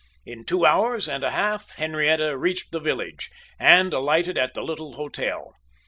[0.25, 4.93] In two hours and a half Henrietta reached the village, and alighted at the little
[4.93, 5.53] hotel.